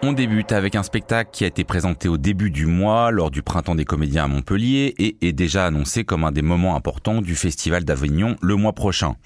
[0.00, 3.42] On débute avec un spectacle qui a été présenté au début du mois lors du
[3.42, 7.34] Printemps des comédiens à Montpellier et est déjà annoncé comme un des moments importants du
[7.34, 9.16] Festival d'Avignon le mois prochain.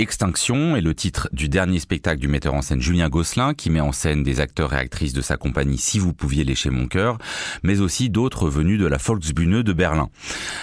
[0.00, 3.78] Extinction est le titre du dernier spectacle du metteur en scène Julien Gosselin qui met
[3.78, 7.16] en scène des acteurs et actrices de sa compagnie Si vous pouviez lécher mon cœur,
[7.62, 10.08] mais aussi d'autres venus de la Volksbühne de Berlin.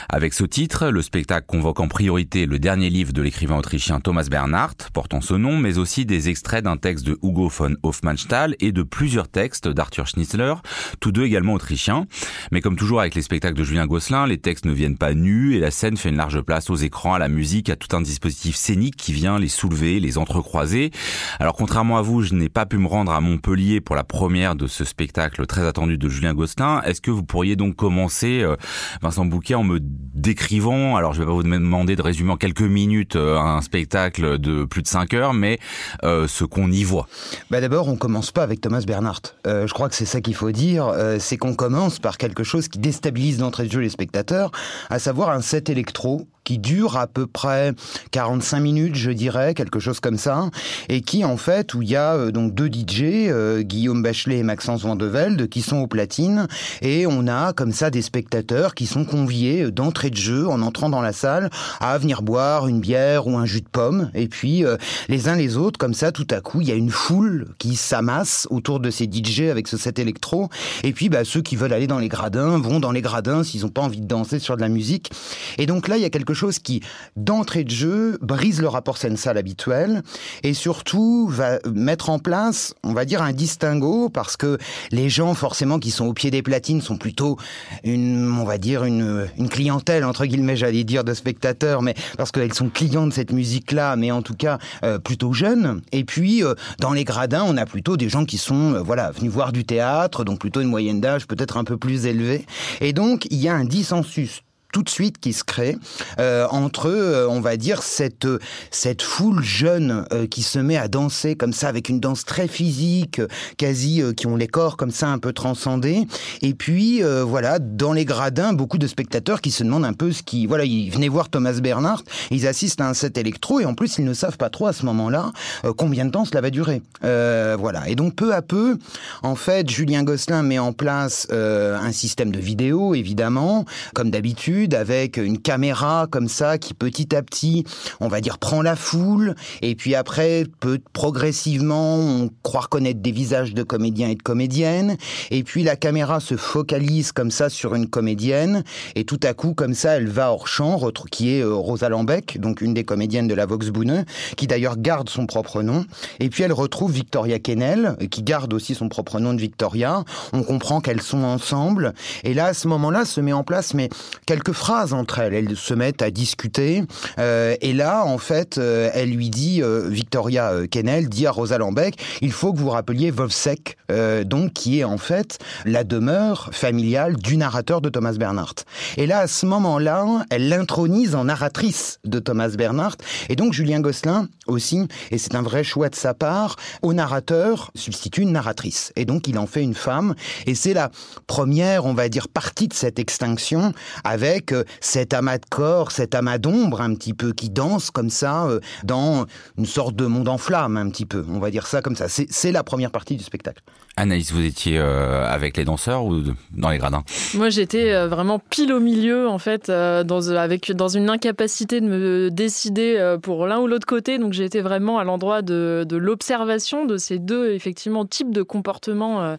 [0.10, 4.28] Avec ce titre, le spectacle convoque en priorité le dernier livre de l'écrivain autrichien Thomas
[4.30, 8.74] Bernhardt portant ce nom, mais aussi des extraits d'un texte de Hugo von Hofmannsthal et
[8.74, 9.30] de plusieurs
[9.68, 10.56] d'Arthur Schnitzler,
[11.00, 12.08] tous deux également autrichiens.
[12.52, 15.56] Mais comme toujours avec les spectacles de Julien Gosselin, les textes ne viennent pas nus
[15.56, 18.02] et la scène fait une large place aux écrans, à la musique, à tout un
[18.02, 20.92] dispositif scénique qui vient les soulever, les entrecroiser.
[21.40, 24.56] Alors contrairement à vous, je n'ai pas pu me rendre à Montpellier pour la première
[24.56, 26.82] de ce spectacle très attendu de Julien Gosselin.
[26.82, 28.56] Est-ce que vous pourriez donc commencer, euh,
[29.02, 32.62] Vincent Bouquet, en me décrivant, alors je vais pas vous demander de résumer en quelques
[32.62, 35.60] minutes euh, un spectacle de plus de 5 heures, mais
[36.04, 37.08] euh, ce qu'on y voit.
[37.52, 39.27] Bah D'abord, on commence pas avec Thomas Bernhardt.
[39.46, 42.44] Euh, je crois que c'est ça qu'il faut dire, euh, c'est qu'on commence par quelque
[42.44, 44.52] chose qui déstabilise d'entrée de jeu les spectateurs,
[44.90, 47.74] à savoir un set électro qui dure à peu près
[48.12, 50.50] 45 minutes, je dirais, quelque chose comme ça,
[50.88, 54.44] et qui en fait où il y a euh, donc deux DJ, Guillaume Bachelet et
[54.44, 56.48] Maxence Vandevelde, qui sont aux platines,
[56.82, 60.88] et on a comme ça des spectateurs qui sont conviés d'entrée de jeu en entrant
[60.88, 61.50] dans la salle
[61.82, 64.64] à venir boire une bière ou un jus de pomme, et puis
[65.10, 67.76] les uns les autres comme ça, tout à coup, il y a une foule qui
[67.76, 70.50] s'amasse autour de ces DJ avec ce set électro.
[70.84, 73.62] Et puis, bah, ceux qui veulent aller dans les gradins vont dans les gradins s'ils
[73.62, 75.12] n'ont pas envie de danser sur de la musique.
[75.58, 76.82] Et donc là, il y a quelque chose qui,
[77.16, 80.04] d'entrée de jeu, brise le rapport scène-salle habituel
[80.44, 84.58] et surtout va mettre en place, on va dire, un distinguo parce que
[84.92, 87.38] les gens, forcément, qui sont au pied des platines sont plutôt
[87.84, 92.32] une, on va dire, une, une clientèle, entre guillemets, j'allais dire, de spectateurs, mais parce
[92.32, 95.82] qu'elles sont clients de cette musique-là, mais en tout cas, euh, plutôt jeunes.
[95.92, 99.12] Et puis, euh, dans les gradins, on a plutôt des gens qui sont, euh, voilà,
[99.12, 102.46] venus voir du théâtre, donc plutôt une moyenne d'âge peut-être un peu plus élevée.
[102.82, 104.42] Et donc, il y a un dissensus
[104.78, 105.76] tout de suite qui se crée
[106.20, 108.28] euh, entre, euh, on va dire, cette,
[108.70, 112.48] cette foule jeune euh, qui se met à danser comme ça, avec une danse très
[112.48, 113.20] physique,
[113.58, 116.06] quasi, qui ont les corps comme ça un peu transcendés.
[116.44, 120.22] Et puis, voilà, dans les gradins, beaucoup de spectateurs qui se demandent un peu ce
[120.22, 120.46] qui...
[120.46, 123.98] Voilà, ils venaient voir Thomas Bernhardt, ils assistent à un set électro, et en plus,
[123.98, 125.32] ils ne savent pas trop à ce moment-là
[125.76, 126.84] combien de temps cela va durer.
[127.02, 127.88] voilà.
[127.88, 128.78] Et donc, peu à peu,
[129.24, 135.18] en fait, Julien Gosselin met en place un système de vidéo, évidemment, comme d'habitude, avec
[135.18, 137.64] une caméra comme ça qui petit à petit,
[138.00, 139.36] on va dire, prend la foule.
[139.62, 144.98] Et puis après, peut progressivement, on croit reconnaître des visages de comédiens et de comédiennes.
[145.32, 148.64] Et puis la caméra se focalise comme ça sur une comédienne.
[148.96, 150.80] Et tout à coup, comme ça, elle va hors champ,
[151.12, 154.06] qui est euh, Rosa Lambeck, donc une des comédiennes de la Voxbühne,
[154.36, 155.86] qui d'ailleurs garde son propre nom.
[156.20, 160.04] Et puis elle retrouve Victoria Kennel, qui garde aussi son propre nom de Victoria.
[160.34, 161.94] On comprend qu'elles sont ensemble.
[162.24, 163.90] Et là, à ce moment-là, se met en place mais
[164.26, 165.34] quelques phrases entre elles.
[165.34, 166.84] Elles se mettent à discuter.
[167.20, 171.58] Euh, et là, en fait, euh, elle lui dit, euh, Victoria Kennel dit à Rosa
[171.58, 173.78] Lambeck, il faut que vous rappeliez Wolfsek,
[174.26, 178.66] donc qui est en fait la demeure familiale du narrateur de Thomas Bernhardt.
[178.98, 182.98] Et là, à ce moment-là, elle l'intronise en narratrice de Thomas Bernhardt.
[183.30, 187.72] Et donc Julien Gosselin aussi, et c'est un vrai choix de sa part, au narrateur
[187.76, 188.92] substitue une narratrice.
[188.96, 190.16] Et donc il en fait une femme.
[190.46, 190.92] Et c'est la
[191.28, 193.74] première, on va dire, partie de cette extinction
[194.04, 197.90] avec avec euh, cet amas de corps, cet amas d'ombre un petit peu qui danse
[197.90, 199.26] comme ça euh, dans
[199.58, 201.26] une sorte de monde en flamme un petit peu.
[201.28, 202.06] On va dire ça comme ça.
[202.08, 203.64] C'est la première partie du spectacle.
[203.96, 206.22] Anaïs, vous étiez euh, avec les danseurs ou
[206.52, 207.04] dans les gradins?
[207.34, 212.30] Moi, j'étais vraiment pile au milieu, en fait, dans, avec, dans une incapacité de me
[212.30, 214.20] décider pour l'un ou l'autre côté.
[214.20, 219.36] Donc, j'étais vraiment à l'endroit de, de l'observation de ces deux, effectivement, types de comportements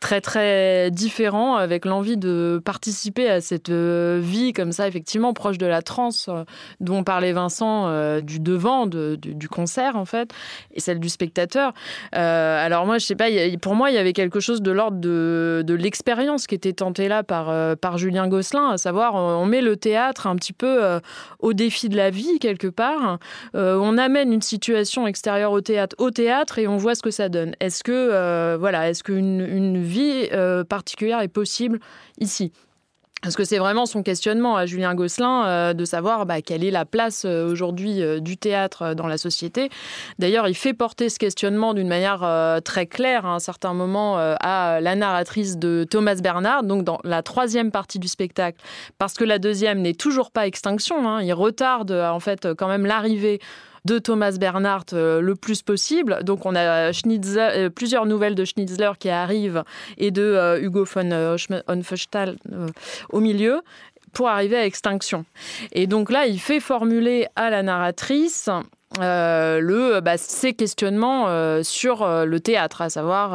[0.00, 5.66] très, très différents, avec l'envie de participer à cette vie comme ça, effectivement, proche de
[5.66, 6.44] la transe euh,
[6.80, 10.32] dont parlait Vincent, euh, du devant du, concert, en fait,
[10.72, 11.72] et celle du spectateur.
[12.16, 13.26] Euh, alors moi, je sais pas,
[13.60, 17.22] pour moi, il y avait quelque chose de l'ordre de, l'expérience qui était tentée là
[17.22, 21.00] par, Julien Gosselin, à savoir, on met le théâtre un petit peu
[21.38, 23.18] au défi de la vie, quelque part.
[23.54, 27.28] on amène une situation extérieure au théâtre, au théâtre, et on voit ce que ça
[27.28, 27.54] donne.
[27.60, 30.28] Est-ce que, voilà, est-ce qu'une une vie
[30.68, 31.80] particulière est possible
[32.18, 32.52] ici?
[33.22, 36.72] Parce que c'est vraiment son questionnement à Julien Gosselin euh, de savoir bah, quelle est
[36.72, 39.70] la place euh, aujourd'hui euh, du théâtre dans la société.
[40.18, 44.80] D'ailleurs, il fait porter ce questionnement d'une manière très claire à un certain moment à
[44.80, 48.58] la narratrice de Thomas Bernard, donc dans la troisième partie du spectacle,
[48.98, 51.08] parce que la deuxième n'est toujours pas extinction.
[51.08, 51.22] Hein.
[51.22, 53.40] il retarde en fait quand même l'arrivée
[53.84, 56.20] de Thomas Bernhardt le plus possible.
[56.22, 59.64] Donc on a Schnitzler, plusieurs nouvelles de Schnitzler qui arrivent
[59.98, 61.36] et de Hugo von
[61.68, 62.36] Honfestal
[63.10, 63.60] au milieu
[64.12, 65.24] pour arriver à extinction.
[65.72, 68.48] Et donc là, il fait formuler à la narratrice
[69.00, 73.30] euh, le, bah, ces questionnements euh, sur euh, le théâtre, à savoir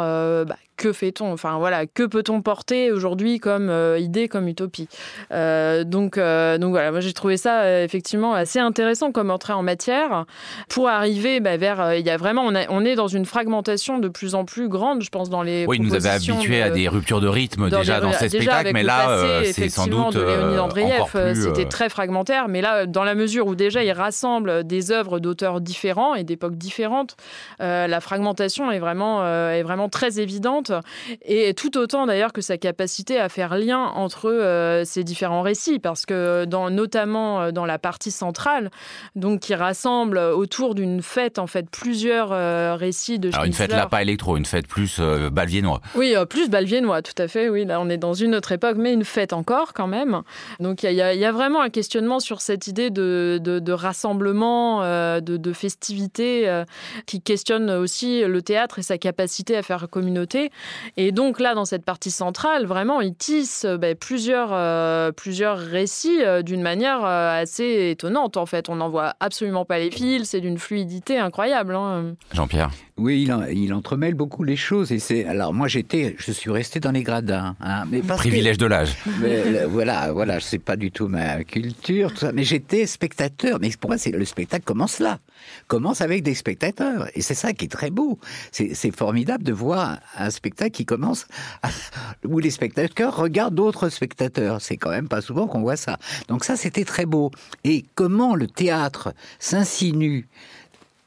[0.45, 4.88] bah, que fait-on Enfin voilà, que peut-on porter aujourd'hui comme euh, idée, comme utopie
[5.33, 9.63] euh, Donc euh, donc voilà, moi j'ai trouvé ça effectivement assez intéressant comme entrée en
[9.63, 10.25] matière
[10.69, 11.95] pour arriver bah, vers.
[11.95, 15.01] Il y a vraiment, on, on, est dans une fragmentation de plus en plus grande,
[15.01, 15.65] je pense, dans les.
[15.68, 18.83] Oui, il nous avait habitués à des ruptures de rythme déjà dans ces spectacles, mais
[18.83, 23.47] là c'est sans doute de Léonid Andreev, c'était très fragmentaire, mais là dans la mesure
[23.47, 27.18] où déjà il rassemble des œuvres d'auteurs différents et d'époques différentes,
[27.59, 30.66] la fragmentation est vraiment est vraiment très évidente
[31.21, 35.79] et tout autant d'ailleurs que sa capacité à faire lien entre euh, ces différents récits,
[35.79, 38.71] parce que dans, notamment euh, dans la partie centrale,
[39.15, 43.29] donc qui rassemble autour d'une fête en fait plusieurs euh, récits de.
[43.33, 44.99] Alors une fête là pas électro, une fête plus
[45.31, 45.81] balviennois.
[45.95, 47.49] Oui, plus balviennois, tout à fait.
[47.49, 50.21] Oui, là on est dans une autre époque, mais une fête encore quand même.
[50.59, 55.19] Donc il y, y, a vraiment un questionnement sur cette idée de, de, rassemblement, de,
[55.19, 56.63] de, festivité,
[57.05, 60.51] qui questionne aussi le théâtre et sa capacité à faire communauté.
[60.95, 65.57] Et donc là, dans cette partie centrale, vraiment, il tisse euh, ben, plusieurs, euh, plusieurs
[65.57, 68.69] récits euh, d'une manière assez étonnante, en fait.
[68.69, 71.75] On n'en voit absolument pas les fils, c'est d'une fluidité incroyable.
[71.75, 72.15] Hein.
[72.33, 74.92] Jean-Pierre oui, il, entremêle beaucoup les choses.
[74.92, 77.56] Et c'est alors moi j'étais, je suis resté dans les gradins.
[77.62, 78.95] Hein, mais Privilège de l'âge.
[79.69, 82.31] voilà, voilà, c'est pas du tout ma culture, tout ça.
[82.31, 83.59] Mais j'étais spectateur.
[83.62, 85.19] Mais pour moi, c'est le spectacle commence là,
[85.67, 87.07] commence avec des spectateurs.
[87.15, 88.19] Et c'est ça qui est très beau.
[88.51, 91.27] C'est formidable de voir un spectacle qui commence
[92.25, 94.61] où les spectateurs regardent d'autres spectateurs.
[94.61, 95.97] C'est quand même pas souvent qu'on voit ça.
[96.27, 97.31] Donc ça, c'était très beau.
[97.63, 100.27] Et comment le théâtre s'insinue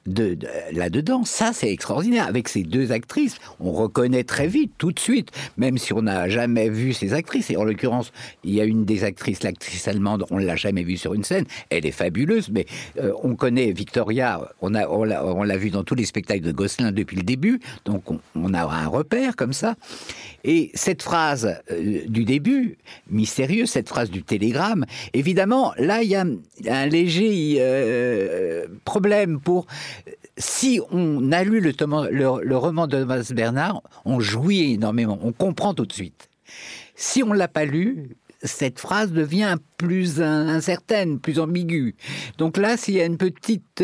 [0.07, 0.39] de,
[0.73, 1.25] là-dedans.
[1.25, 2.27] Ça, c'est extraordinaire.
[2.27, 6.29] Avec ces deux actrices, on reconnaît très vite, tout de suite, même si on n'a
[6.29, 7.51] jamais vu ces actrices.
[7.51, 8.13] Et en l'occurrence,
[8.45, 11.45] il y a une des actrices, l'actrice allemande, on l'a jamais vue sur une scène.
[11.71, 12.67] Elle est fabuleuse, mais
[12.99, 16.93] euh, on connaît Victoria, on, a, on, l'a, vu dans tous les spectacles de Gosselin
[16.93, 18.05] depuis le début, donc
[18.35, 19.75] on, a un repère comme ça.
[20.45, 22.79] Et cette phrase euh, du début,
[23.11, 29.67] mystérieuse, cette phrase du télégramme, évidemment, là, il y a un léger euh, problème pour
[30.37, 35.87] si on a lu le, roman de Thomas Bernard, on jouit énormément, on comprend tout
[35.87, 36.29] de suite.
[36.95, 41.95] Si on l'a pas lu, cette phrase devient plus incertaine, plus ambiguë.
[42.39, 43.83] Donc là, s'il y a une petite,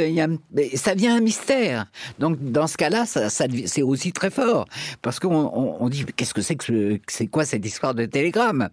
[0.74, 1.86] ça devient un mystère.
[2.18, 4.66] Donc dans ce cas-là, c'est aussi très fort
[5.02, 8.68] parce qu'on dit qu'est-ce que c'est que c'est quoi cette histoire de télégramme?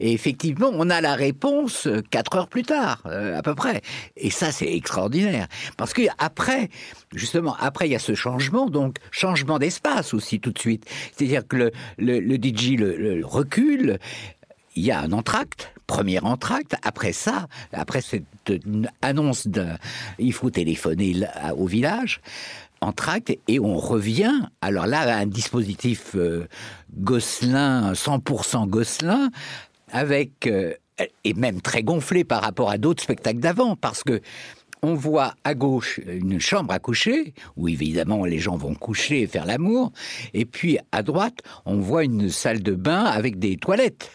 [0.00, 3.82] Et effectivement, on a la réponse quatre heures plus tard, euh, à peu près.
[4.16, 6.68] Et ça, c'est extraordinaire parce que après,
[7.14, 10.86] justement, après il y a ce changement, donc changement d'espace aussi tout de suite.
[11.14, 13.98] C'est-à-dire que le DJ le recule
[14.74, 16.76] il y a un entracte, premier entracte.
[16.82, 18.24] Après ça, après cette
[19.02, 19.66] annonce de,
[20.18, 21.14] il faut téléphoner
[21.56, 22.20] au village,
[22.80, 24.48] entracte et on revient.
[24.60, 26.46] Alors là, un dispositif euh,
[26.98, 29.30] Gosselin, 100% Gosselin,
[29.90, 30.74] avec euh,
[31.24, 34.20] et même très gonflé par rapport à d'autres spectacles d'avant, parce que
[34.84, 39.26] on voit à gauche une chambre à coucher, où évidemment les gens vont coucher et
[39.28, 39.92] faire l'amour,
[40.34, 44.10] et puis à droite, on voit une salle de bain avec des toilettes,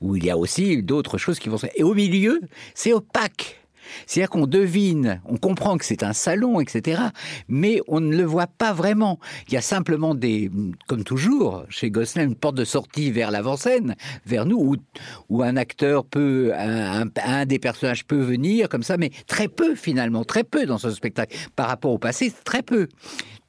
[0.00, 1.66] où il y a aussi d'autres choses qui vont se...
[1.74, 2.40] Et au milieu,
[2.74, 3.61] c'est opaque.
[4.06, 7.02] C'est-à-dire qu'on devine, on comprend que c'est un salon, etc.,
[7.48, 9.18] mais on ne le voit pas vraiment.
[9.48, 10.50] Il y a simplement des,
[10.86, 13.96] comme toujours, chez Gosselin, une porte de sortie vers l'avant-scène,
[14.26, 14.76] vers nous,
[15.28, 20.24] où, un acteur peut, un, des personnages peut venir comme ça, mais très peu finalement,
[20.24, 21.36] très peu dans ce spectacle.
[21.56, 22.88] Par rapport au passé, très peu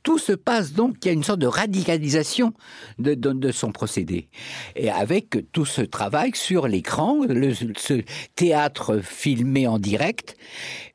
[0.03, 2.53] tout se passe donc, il y a une sorte de radicalisation
[2.99, 4.27] de, de, son procédé.
[4.75, 7.21] Et avec tout ce travail sur l'écran,
[7.77, 8.01] ce
[8.35, 10.35] théâtre filmé en direct,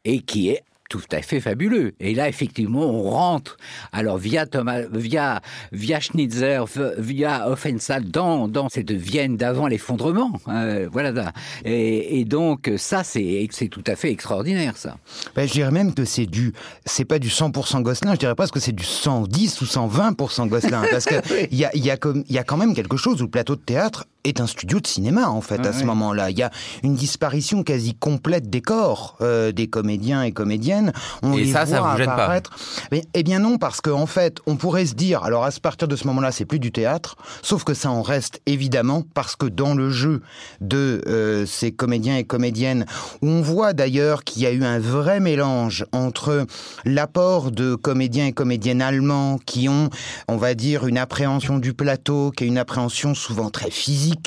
[0.05, 1.95] et qui est tout à fait fabuleux.
[2.01, 3.57] Et là, effectivement, on rentre,
[3.93, 5.41] alors via Thomas, via,
[5.73, 6.65] via Schnitzer,
[6.99, 10.33] via Offensal, dans, dans cette Vienne d'avant l'effondrement.
[10.49, 11.33] Euh, voilà.
[11.65, 14.97] Et, et, donc, ça, c'est, c'est tout à fait extraordinaire, ça.
[15.35, 16.53] Ben, je dirais même que c'est du,
[16.85, 20.83] c'est pas du 100% Gosselin, je dirais pas que c'est du 110 ou 120% Gosselin.
[20.91, 23.57] Parce qu'il y, a, y, a y a quand même quelque chose où le plateau
[23.57, 26.31] de théâtre est un studio de cinéma en fait à ce moment-là.
[26.31, 26.51] Il y a
[26.83, 30.93] une disparition quasi complète des corps euh, des comédiens et comédiennes.
[31.23, 32.51] On et les ça, voit ça vous apparaître.
[32.93, 35.89] Mais, eh bien non, parce qu'en en fait, on pourrait se dire, alors à partir
[35.89, 39.47] de ce moment-là, c'est plus du théâtre, sauf que ça en reste évidemment parce que
[39.47, 40.23] dans le jeu
[40.61, 42.87] de euh, ces comédiens et comédiennes,
[43.23, 46.47] où on voit d'ailleurs qu'il y a eu un vrai mélange entre
[46.85, 49.91] l'apport de comédiens et comédiennes allemands qui ont,
[50.29, 54.18] on va dire, une appréhension du plateau, qui est une appréhension souvent très physique,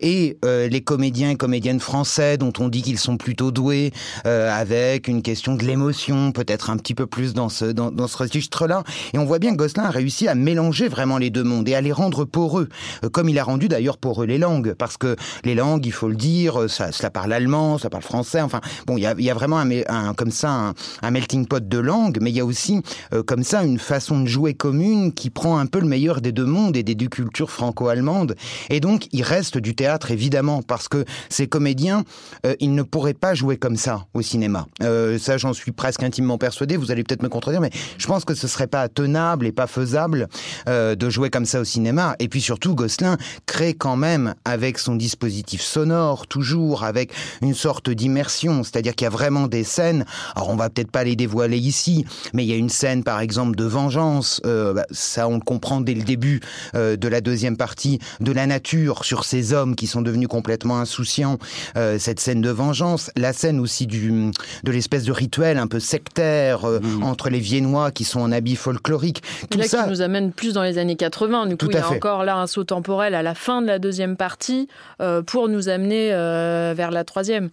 [0.00, 3.92] et euh, les comédiens et comédiennes français dont on dit qu'ils sont plutôt doués,
[4.26, 8.16] euh, avec une question de l'émotion, peut-être un petit peu plus dans ce, dans, ce
[8.16, 8.84] registre-là.
[9.12, 11.74] Et on voit bien que Gosselin a réussi à mélanger vraiment les deux mondes et
[11.74, 12.68] à les rendre poreux,
[13.04, 16.08] euh, comme il a rendu d'ailleurs poreux les langues, parce que les langues, il faut
[16.08, 20.14] le dire, ça, parle allemand, ça parle français, enfin, bon, il y a, vraiment un,
[20.14, 22.80] comme ça un, un, melting pot de langues, mais il y a aussi
[23.26, 26.44] comme ça une façon de jouer commune qui prend un peu le meilleur des deux
[26.44, 28.36] mondes et des deux cultures franco-allemandes.
[28.68, 32.04] Et donc, il reste du théâtre, évidemment, parce que ces comédiens,
[32.46, 34.66] euh, ils ne pourraient pas jouer comme ça au cinéma.
[34.82, 36.76] Euh, ça, j'en suis presque intimement persuadé.
[36.76, 39.66] Vous allez peut-être me contredire, mais je pense que ce serait pas tenable et pas
[39.66, 40.28] faisable
[40.68, 42.16] euh, de jouer comme ça au cinéma.
[42.18, 47.12] Et puis surtout, Gosselin crée quand même, avec son dispositif sonore, toujours avec
[47.42, 50.04] une sorte d'immersion, c'est-à-dire qu'il y a vraiment des scènes.
[50.34, 53.20] Alors, on va peut-être pas les dévoiler ici, mais il y a une scène, par
[53.20, 54.40] exemple, de vengeance.
[54.44, 56.40] Bah, ça, on le comprend dès le début
[56.74, 61.40] de la deuxième partie, de la nature sur ces hommes qui sont devenus complètement insouciants,
[61.76, 64.30] euh, cette scène de vengeance, la scène aussi du
[64.62, 67.02] de l'espèce de rituel un peu sectaire euh, mmh.
[67.02, 69.24] entre les Viennois qui sont en habits folkloriques.
[69.50, 71.46] Tout là, ça qui nous amène plus dans les années 80.
[71.46, 73.80] Du coup, il y a encore là un saut temporel à la fin de la
[73.80, 74.68] deuxième partie
[75.00, 77.50] euh, pour nous amener vers la troisième.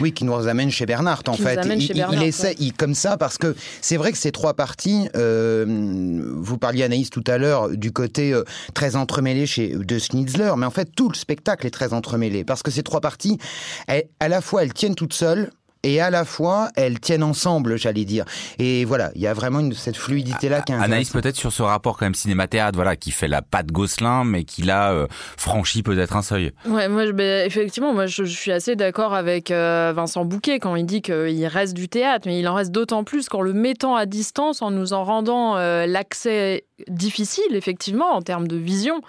[0.00, 1.58] Oui, qui nous amène chez Bernard en fait.
[1.64, 5.08] il, essaie, comme ça parce que c'est vrai que ces trois parties.
[5.14, 8.38] vous parliez Anaïs tout à l'heure du côté
[8.74, 12.64] très entremêlé chez de Schnitzler, mais en fait tout le spectacle est très entremêlé parce
[12.64, 13.38] que ces trois parties,
[13.86, 18.04] à la fois elles tiennent toutes seules, et à la fois elles tiennent ensemble, j'allais
[18.04, 18.24] dire.
[18.58, 21.62] Et voilà, il y a vraiment une, cette fluidité-là qui est Anaïs, peut-être sur ce
[21.62, 25.06] rapport quand même cinéma-théâtre, voilà, qui fait la patte Gosselin, mais qui l'a euh,
[25.36, 26.52] franchi peut-être un seuil.
[26.66, 30.86] Ouais, moi, ben, effectivement, moi je, suis assez d'accord avec euh, Vincent Bouquet quand il
[30.86, 34.06] dit qu'il reste du théâtre, mais il en reste d'autant plus qu'en le mettant à
[34.06, 39.00] distance, en nous en rendant euh, l'accès difficile, effectivement, en termes de vision.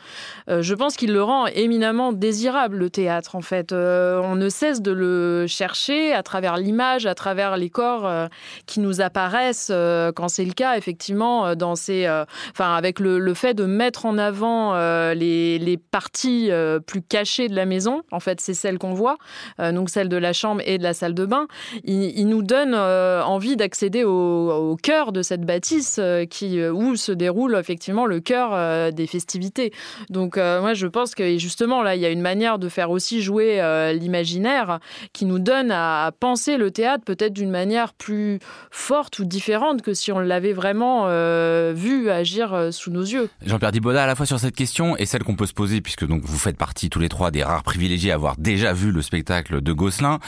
[0.47, 3.73] je pense qu'il le rend éminemment désirable, le théâtre, en fait.
[3.73, 8.27] on ne cesse de le chercher à travers l'image, à travers les corps euh,
[8.65, 12.07] qui nous apparaissent euh, quand c'est le cas, effectivement, euh, dans ces,
[12.51, 14.73] enfin, avec le, fait de mettre en avant
[15.13, 16.49] les, les, parties
[16.85, 18.01] plus cachées de la maison.
[18.11, 19.17] En fait, c'est celles qu'on voit,
[19.59, 21.47] donc celles de la chambre et de la salle de bain.
[21.83, 25.99] Il, nous donne envie d'accéder au, cœur de cette bâtisse
[26.29, 29.71] qui, où se déroule effectivement le cœur des festivités.
[30.09, 33.21] Donc, moi, je pense que justement, là, il y a une manière de faire aussi
[33.21, 33.61] jouer
[33.93, 34.79] l'imaginaire
[35.13, 38.39] qui nous donne à penser le théâtre peut-être d'une manière plus
[38.71, 43.29] forte ou différente que si on l'avait vraiment euh, vu agir euh, sous nos yeux.
[43.45, 46.05] Jean-Pierre Diboda, à la fois sur cette question et celle qu'on peut se poser, puisque
[46.05, 49.01] donc vous faites partie tous les trois des rares privilégiés à avoir déjà vu le
[49.01, 50.19] spectacle de Gosselin,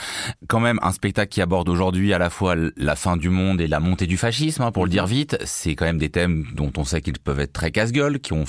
[0.48, 3.66] quand même un spectacle qui aborde aujourd'hui à la fois la fin du monde et
[3.66, 5.36] la montée du fascisme, hein, pour le dire vite.
[5.44, 8.44] C'est quand même des thèmes dont on sait qu'ils peuvent être très casse-gueule, qui ont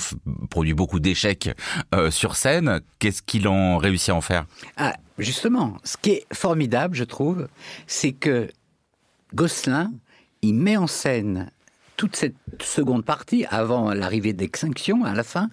[0.50, 1.50] produit beaucoup d'échecs
[1.94, 2.80] euh, sur scène.
[2.98, 4.44] Qu'est-ce qu'il en réussit à en faire?
[4.76, 7.48] Ah, justement, ce qui est formidable, je trouve,
[7.86, 8.48] c'est que
[9.34, 9.92] Gosselin,
[10.42, 11.50] il met en scène
[11.96, 15.48] toute cette seconde partie, avant l'arrivée d'Extinction, à la fin,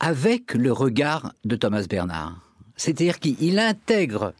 [0.00, 2.40] avec le regard de Thomas Bernard.
[2.76, 4.34] C'est-à-dire qu'il intègre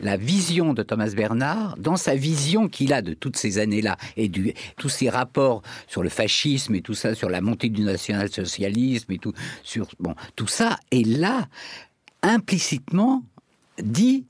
[0.00, 4.28] la vision de Thomas Bernard dans sa vision qu'il a de toutes ces années-là et
[4.28, 9.10] du, tous ces rapports sur le fascisme et tout ça, sur la montée du national-socialisme
[9.10, 9.32] et tout,
[9.64, 11.48] sur, bon, tout ça est là
[12.22, 13.24] implicitement
[13.82, 14.24] dit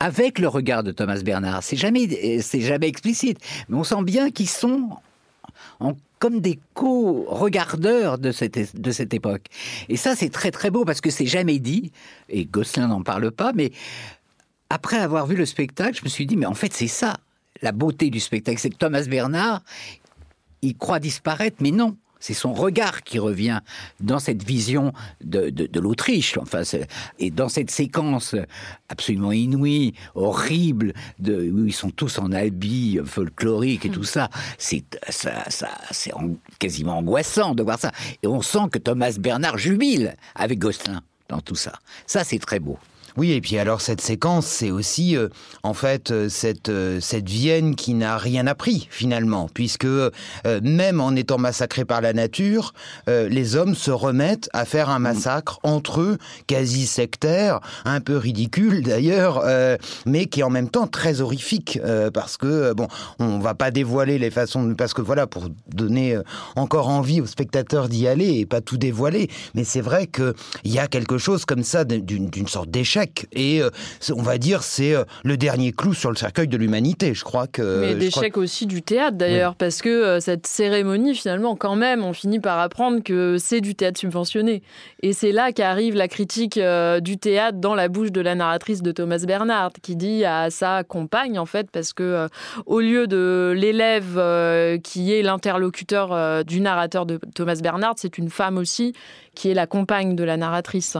[0.00, 1.62] avec le regard de Thomas Bernard.
[1.62, 4.90] C'est jamais, c'est jamais explicite, mais on sent bien qu'ils sont
[6.18, 9.46] comme des co-regardeurs de cette, de cette époque.
[9.88, 11.92] Et ça, c'est très très beau parce que c'est jamais dit,
[12.28, 13.72] et Gosselin n'en parle pas, mais
[14.70, 17.16] après avoir vu le spectacle, je me suis dit, mais en fait, c'est ça,
[17.60, 18.58] la beauté du spectacle.
[18.58, 19.62] C'est que Thomas Bernard,
[20.62, 21.96] il croit disparaître, mais non.
[22.22, 23.58] C'est son regard qui revient
[23.98, 24.92] dans cette vision
[25.24, 26.62] de, de, l'Autriche, enfin,
[27.18, 28.36] et dans cette séquence
[28.88, 34.30] absolument inouïe, horrible, de, où ils sont tous en habits folkloriques et tout ça.
[34.56, 36.12] C'est ça, ça c'est
[36.60, 37.90] quasiment angoissant de voir ça.
[38.22, 41.72] Et on sent que Thomas Bernard jubile avec Gosselin dans tout ça.
[42.06, 42.78] Ça, c'est très beau.
[43.16, 45.28] Oui, et puis alors cette séquence, c'est aussi euh,
[45.62, 49.86] en fait euh, cette euh, cette Vienne qui n'a rien appris finalement, puisque
[50.62, 52.74] même en étant massacrés par la nature,
[53.06, 58.82] les hommes se remettent à faire un massacre entre eux, quasi sectaire, un peu ridicule
[58.82, 59.42] d'ailleurs,
[60.06, 61.78] mais qui est en même temps très horrifique,
[62.12, 62.88] parce que bon,
[63.18, 66.18] on va pas dévoiler les façons, parce que voilà, pour donner
[66.56, 70.72] encore envie aux spectateurs d'y aller et pas tout dévoiler, mais c'est vrai que il
[70.72, 73.01] y a quelque chose comme ça d'une sorte d'échec
[73.32, 73.70] et euh,
[74.14, 77.14] on va dire c'est euh, le dernier clou sur le cercueil de l'humanité.
[77.14, 77.80] Je crois que.
[77.80, 82.12] Mais d'échec aussi du théâtre d'ailleurs, parce que euh, cette cérémonie finalement, quand même, on
[82.12, 84.62] finit par apprendre que c'est du théâtre subventionné.
[85.02, 86.58] Et c'est là qu'arrive la critique
[87.00, 90.84] du théâtre dans la bouche de la narratrice de Thomas Bernard, qui dit à sa
[90.84, 92.28] compagne en fait, parce que
[92.66, 98.58] au lieu de l'élève qui est l'interlocuteur du narrateur de Thomas Bernard, c'est une femme
[98.58, 98.94] aussi
[99.34, 100.96] qui est la compagne de la narratrice.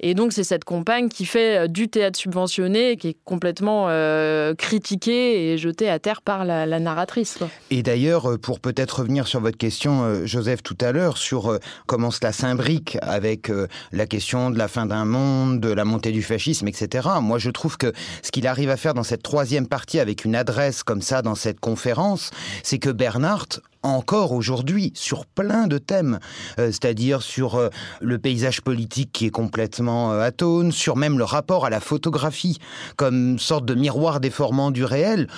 [0.00, 4.54] Et donc c'est cette compagne qui fait euh, du théâtre subventionné, qui est complètement euh,
[4.54, 7.38] critiqué et jeté à terre par la, narratrice.
[7.70, 12.10] Et d'ailleurs, euh, pour peut-être revenir sur votre question, Joseph, tout à l'heure, sur comment
[12.10, 13.50] cela s'imbrique avec
[13.92, 17.08] la question de la fin d'un monde, de la montée du fascisme, etc.
[17.20, 20.34] Moi, je trouve que ce qu'il arrive à faire dans cette troisième partie, avec une
[20.34, 22.30] adresse comme ça dans cette conférence,
[22.62, 23.46] c'est que Bernard,
[23.84, 26.18] encore aujourd'hui sur plein de thèmes,
[26.56, 31.80] c'est-à-dire sur le paysage politique qui est complètement atone, sur même le rapport à la
[31.80, 32.58] photographie
[32.96, 35.28] comme sorte de miroir déformant du réel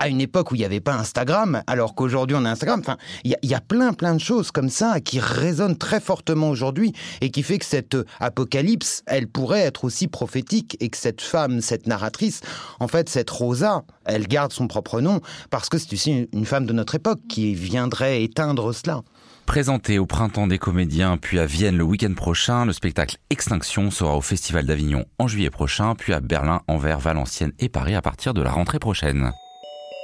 [0.00, 2.80] à une époque où il n'y avait pas Instagram, alors qu'aujourd'hui on a Instagram.
[2.80, 6.92] Enfin, il y, a plein, plein de choses comme ça qui résonnent très fortement aujourd'hui
[7.20, 11.60] et qui fait que cette apocalypse, elle pourrait être aussi prophétique et que cette femme,
[11.60, 12.40] cette narratrice,
[12.80, 16.66] en fait, cette Rosa, elle garde son propre nom parce que c'est aussi une femme
[16.66, 19.02] de notre époque qui viendrait éteindre cela.
[19.44, 24.16] Présenté au Printemps des Comédiens, puis à Vienne le week-end prochain, le spectacle Extinction sera
[24.16, 28.32] au Festival d'Avignon en juillet prochain, puis à Berlin, Anvers, Valenciennes et Paris à partir
[28.32, 29.32] de la rentrée prochaine.